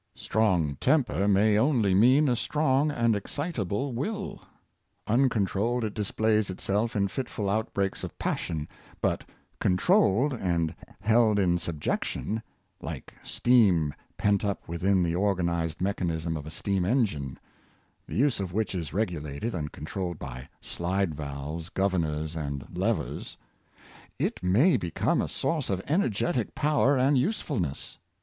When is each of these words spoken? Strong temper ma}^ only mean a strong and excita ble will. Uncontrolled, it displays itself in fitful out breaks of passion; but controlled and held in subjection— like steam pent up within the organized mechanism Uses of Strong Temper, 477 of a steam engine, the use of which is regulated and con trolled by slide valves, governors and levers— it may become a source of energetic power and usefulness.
Strong 0.15 0.77
temper 0.81 1.27
ma}^ 1.27 1.55
only 1.59 1.93
mean 1.93 2.27
a 2.27 2.35
strong 2.35 2.89
and 2.89 3.13
excita 3.13 3.67
ble 3.67 3.93
will. 3.93 4.41
Uncontrolled, 5.05 5.83
it 5.83 5.93
displays 5.93 6.49
itself 6.49 6.95
in 6.95 7.07
fitful 7.07 7.47
out 7.47 7.71
breaks 7.71 8.03
of 8.03 8.17
passion; 8.17 8.67
but 8.99 9.23
controlled 9.59 10.33
and 10.33 10.73
held 11.01 11.37
in 11.37 11.59
subjection— 11.59 12.41
like 12.91 13.13
steam 13.21 13.93
pent 14.17 14.43
up 14.43 14.67
within 14.67 15.03
the 15.03 15.13
organized 15.13 15.79
mechanism 15.81 16.33
Uses 16.33 16.47
of 16.47 16.51
Strong 16.53 16.73
Temper, 16.73 16.87
477 16.87 17.33
of 17.35 17.35
a 17.35 17.37
steam 17.37 17.37
engine, 17.37 17.39
the 18.07 18.15
use 18.15 18.39
of 18.39 18.53
which 18.53 18.73
is 18.73 18.93
regulated 18.93 19.53
and 19.53 19.71
con 19.71 19.85
trolled 19.85 20.17
by 20.17 20.49
slide 20.61 21.13
valves, 21.13 21.69
governors 21.69 22.35
and 22.35 22.65
levers— 22.75 23.37
it 24.17 24.41
may 24.41 24.77
become 24.77 25.21
a 25.21 25.27
source 25.27 25.69
of 25.69 25.79
energetic 25.87 26.55
power 26.55 26.97
and 26.97 27.19
usefulness. 27.19 27.99